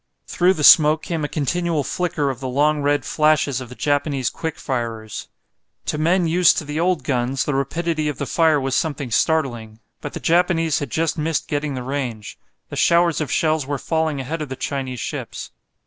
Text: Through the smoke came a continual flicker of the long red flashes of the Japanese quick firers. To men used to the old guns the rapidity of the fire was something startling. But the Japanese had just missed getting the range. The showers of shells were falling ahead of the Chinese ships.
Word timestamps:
Through 0.25 0.55
the 0.55 0.63
smoke 0.63 1.03
came 1.03 1.23
a 1.23 1.27
continual 1.27 1.83
flicker 1.83 2.31
of 2.31 2.39
the 2.39 2.47
long 2.47 2.81
red 2.81 3.05
flashes 3.05 3.61
of 3.61 3.69
the 3.69 3.75
Japanese 3.75 4.31
quick 4.31 4.57
firers. 4.57 5.27
To 5.85 5.99
men 5.99 6.25
used 6.25 6.57
to 6.57 6.65
the 6.65 6.79
old 6.79 7.03
guns 7.03 7.45
the 7.45 7.53
rapidity 7.53 8.07
of 8.07 8.17
the 8.17 8.25
fire 8.25 8.59
was 8.59 8.75
something 8.75 9.11
startling. 9.11 9.79
But 10.01 10.13
the 10.13 10.19
Japanese 10.19 10.79
had 10.79 10.89
just 10.89 11.19
missed 11.19 11.47
getting 11.47 11.75
the 11.75 11.83
range. 11.83 12.39
The 12.69 12.75
showers 12.75 13.21
of 13.21 13.31
shells 13.31 13.67
were 13.67 13.77
falling 13.77 14.19
ahead 14.19 14.41
of 14.41 14.49
the 14.49 14.55
Chinese 14.55 14.99
ships. 14.99 15.51